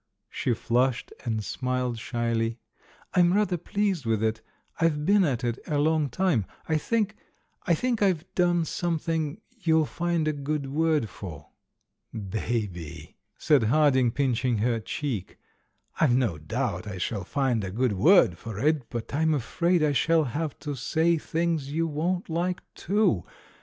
[0.31, 2.57] She flushed, and smiled shyly.
[3.13, 4.41] "I'm rather pleased with it;
[4.79, 7.67] I've been at it a long time; I 286 THE MAN WHO UNDERSTOOD WOMEN think—
[7.67, 8.01] I think
[8.31, 11.49] I've done something you'll find a good word for."
[12.11, 15.37] "Baby!" said Harding, pinching her cheek;
[15.99, 19.91] "I've no doubt I shall find a good word for it, but I'm afraid I
[19.91, 23.23] shall have to say things you won't like, too.